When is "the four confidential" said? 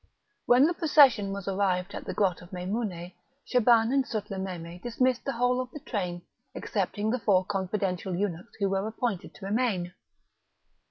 7.11-8.15